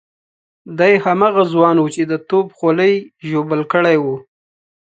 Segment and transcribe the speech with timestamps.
[0.79, 2.93] دی هماغه ځوان وو چې د توپ خولۍ
[3.27, 4.15] ژوبل کړی وو.